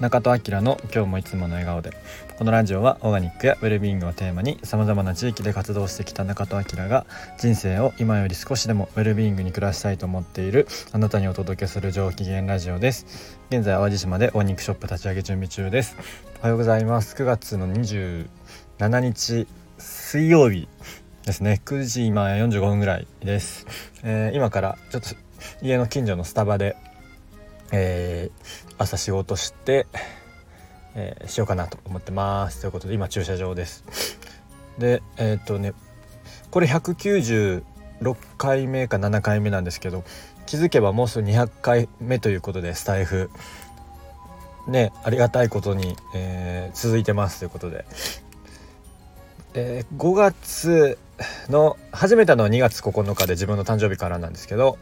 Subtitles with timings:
[0.00, 1.92] 中戸明の今日もいつもの笑顔で。
[2.38, 7.04] このラジオはオーガニックやウェルビーイングをテーマにさまざまな地域で活動してきた中戸明が
[7.36, 13.38] 人生を今より少しでもウェルビーイングに暮らしたいと思っているあなたにお届けする上機嫌ラジオです。
[13.50, 15.98] 現在淡路島でオーニックショップ立ち上げ準備中です。
[16.38, 17.14] おはようございます。
[17.14, 18.26] 9月の27
[19.00, 20.66] 日水曜日
[21.26, 21.60] ですね。
[21.62, 23.66] 9時今45分ぐらいです、
[24.02, 25.08] えー、今からちょっと
[25.60, 26.74] 家の近所のスタバで
[27.72, 29.86] えー、朝仕事して、
[30.94, 32.60] えー、しようかなと思ってます。
[32.60, 33.84] ということで今駐車場です。
[34.78, 35.72] でえっ、とね
[36.50, 37.62] これ196
[38.38, 40.04] 回目か7回目なんですけど
[40.46, 43.30] 気づけばもうすぐ200回目ということでスタイフ。
[44.66, 47.40] ねありがたいことに、え、続いてます。
[47.40, 47.84] ということで、
[49.54, 50.98] え、5月
[51.48, 54.78] の始めたのは2月9日で自分の誕生日からなんですけど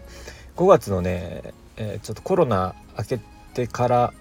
[0.56, 3.20] 5月のねえー、ちょっとコロナ明け
[3.54, 4.12] てから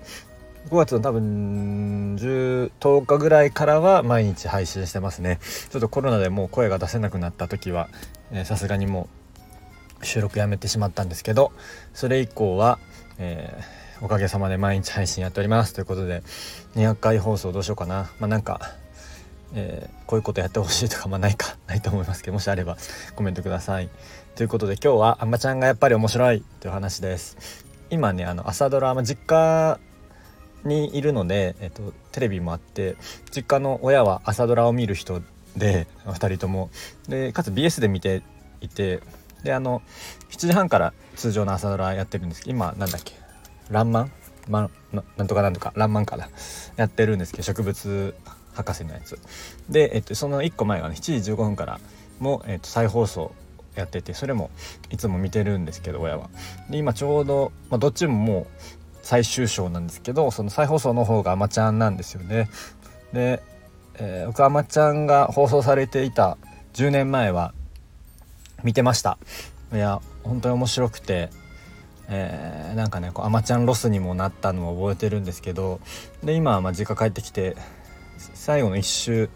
[0.70, 5.40] 5月の多分 10, 10日ぐらいからは毎日配信してますね。
[5.70, 7.90] ちょっとコロナでもう声が出せなくなった時は
[8.46, 9.10] さすがにも
[10.02, 11.52] う収録やめてしまったんですけど
[11.94, 12.80] それ以降は、
[13.18, 15.74] えー、おかげさまで毎日配信やっております。
[15.74, 16.22] ということで
[16.76, 18.12] 200回放送どうしようかな。
[18.20, 18.60] まあなんか
[19.54, 22.78] えー、こういうことやってほしいとかまあないかないと思いますけどもしあれば
[23.16, 23.90] コメントください。
[24.38, 27.66] ということで今日はあんまちゃんがやっぱり面白いという話です。
[27.90, 29.80] 今ねあの朝ドラ、まあ、実家
[30.64, 32.98] にいるので、えっと、テレビもあって
[33.32, 35.24] 実家の親は朝ドラを見る人
[35.56, 36.70] で2人とも。
[37.10, 38.22] でかつ BS で見て
[38.62, 39.02] いて
[39.42, 39.82] であの
[40.30, 42.42] 7時半から通常の朝ドラやってるんです。
[42.42, 43.16] けど今なんだっけ
[43.72, 44.12] 「らんまん」
[44.48, 46.30] まななんとかなんとか「らんまん」から
[46.76, 48.14] やってるんですけど植物
[48.54, 49.18] 博士のやつ。
[49.68, 51.80] で、えっと、その1個前がね7時15分から
[52.20, 53.34] も、えっと、再放送
[53.82, 54.50] やっててそれも
[54.90, 56.30] いつも見てるんですけど親は。
[56.70, 58.48] で今ちょうど、まあ、どっちももう
[59.02, 62.50] 最終章なんですけどその再放送の方が「あまちゃん」なんですよね。
[63.14, 63.42] で、
[63.96, 66.38] えー、僕あまちゃんが放送されていた
[66.74, 67.54] 10年前は
[68.64, 69.18] 見てました。
[69.74, 71.30] いや本当に面白くて、
[72.10, 75.80] えー、なんかねこうあまちゃんロスにもなったのを覚えてるんですけど
[76.24, 77.56] で今はまあ実家帰ってきて
[78.18, 79.30] 最後の1週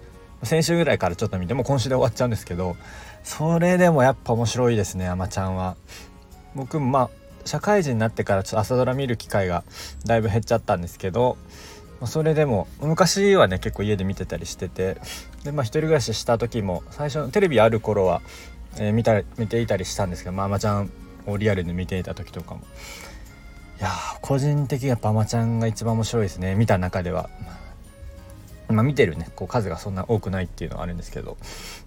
[0.44, 2.76] 先週ぐらいからちょっと見ても今週で終わっちゃうんですけど
[3.24, 5.76] それでもやっぱ面白いですねあまちゃんは。
[6.56, 7.10] 僕もまあ
[7.46, 9.64] 社会人になってからちょっと朝ドラ見る機会が
[10.06, 11.38] だいぶ減っちゃったんですけど
[12.06, 14.98] それでも昔はね結構家で見てたりしてて
[15.44, 18.22] でまあ一人暮らしした時も最初テレビある頃は、
[18.78, 20.92] えー、見た見ていたりしたんですけどまあまちゃん
[21.28, 22.62] をリアルで見ていた時とかも
[23.80, 23.90] いや
[24.22, 27.30] 個人的にやっぱあまちゃんが一番面白いですね見た中では。
[28.72, 29.30] まあ、見てるね。
[29.36, 31.38] こう数がそんな多くないっていうのはあるんですけど。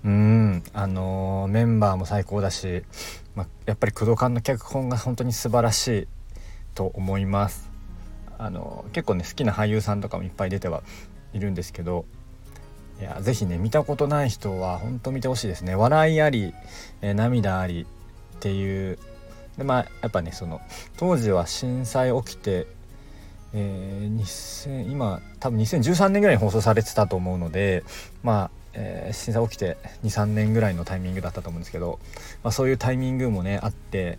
[0.04, 0.62] うん。
[0.72, 2.82] あのー、メンバーも最高だし、
[3.34, 6.08] まあ、やっぱり工藤館の脚本が本当に素晴らしい
[6.74, 7.70] と思います。
[8.38, 10.82] あのー、結構ね好きな俳優さんとかもいっぱい出ては
[11.32, 12.04] いるんですけど
[13.00, 15.74] いや是非ね見たことない人は本当見てほしいですね。
[15.74, 16.54] 笑いあり、
[17.00, 17.86] えー、涙あり
[18.36, 18.98] っていう。
[19.58, 20.60] でまあやっぱねその
[20.96, 22.66] 当時は震災起きて
[23.56, 27.84] えー、2000今多分2013年ぐらいに放送されてたと思うので
[28.24, 32.00] まあ、えー、震災起きて23年ぐらいのタイミングだったと思うんですけど、
[32.42, 34.18] まあ、そういうタイミングもねあって、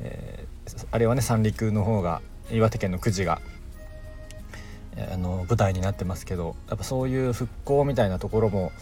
[0.00, 2.20] えー、あれはね三陸の方が
[2.50, 3.40] 岩手県の久慈が、
[4.96, 8.72] えー、あの舞台になってますけどやっぱそういう復興みたいなところも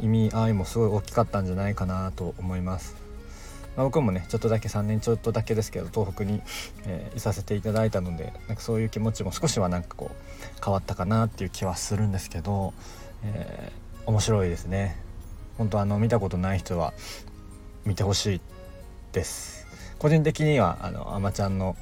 [0.00, 3.05] 意味合いもすごい大きかったんじゃないかなと思います。
[3.76, 6.40] まあ、僕もねちょっとだけ3年ちょっとだけですけど東北に、
[6.86, 12.72] えー、いさせていただいたのでなんかそういう気持ちも少しはなんかこう変わったかなっていう気はするんですけど、
[13.22, 14.96] えー、面白いですね
[15.58, 16.94] 本当あの見たことない人は
[17.84, 18.40] 見てほしい
[19.12, 19.66] です
[19.98, 21.76] 個人的にはあのあまちゃんの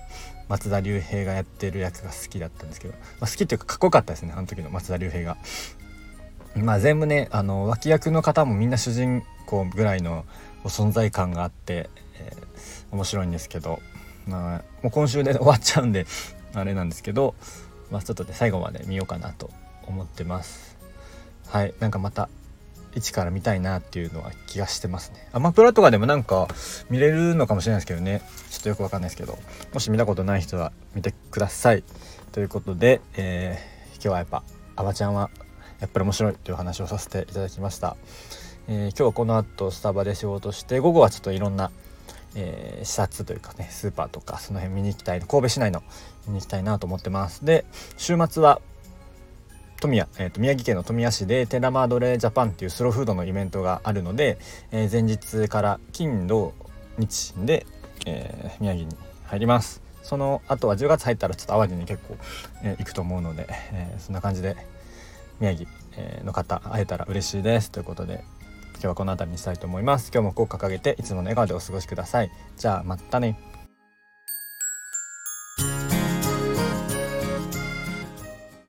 [0.49, 5.37] 松田龍平がやってる役が好きだったんですけど、まあ、好きっていうかかっこよかったですねあの時の松田龍平が。
[6.57, 10.25] まあ全部ねあの脇役の方もみんな主人公ぐらいの
[10.65, 13.81] 存在感があって、えー、面白いんですけど、
[14.27, 16.07] まあ、もう今週で 終わっちゃうんで
[16.55, 17.35] あれなんですけど、
[17.91, 19.51] まあ、ちょっとね最後まで見ようかなと
[19.87, 20.77] 思ってます。
[21.49, 22.29] はいなんかまた
[22.95, 25.29] 一から見たいなっていうのは気がしてますね。
[25.33, 26.49] アマプラとかでもなんか
[26.89, 28.23] 見れるのかもしれないですけどね。
[28.51, 29.37] ちょっとよくわかんないですけど
[29.73, 31.83] もし見たことない人は見てください。
[32.33, 34.43] ということで、えー、今日はやっぱ
[34.77, 35.31] あばちゃんは
[35.81, 37.97] やっぱり面白いという話をさせていただきました。
[38.67, 41.71] えー、今日この後スタバで仕事して午後はちょっといろんな、
[42.35, 45.83] えー、視察というかねスーパーとかその辺見に行きたい神戸市内の
[46.27, 47.45] 見に行きたいなと思ってます。
[47.45, 47.65] で
[47.97, 48.61] 週末は
[49.81, 54.39] 富谷、えーと、宮城県の富谷市でテラマードレジャパンっていうスローフードのイベントがあるので、
[54.73, 56.55] えー、前日から金土
[56.97, 57.67] 日で、
[58.07, 59.83] えー、宮城に入ります。
[60.03, 62.17] そのあとは10月入ったらちょっと淡路に結構、
[62.63, 64.57] えー、行くと思うので、え、そんな感じで
[65.41, 65.69] 宮城
[66.25, 67.71] の方会えたら嬉しいです。
[67.71, 68.25] ということで
[68.75, 70.11] 今日はこの辺りにしたいと思います。
[70.13, 72.31] 今日もこう掲げていつもの笑顔でお過ごしください。
[72.57, 73.39] じゃあまたね。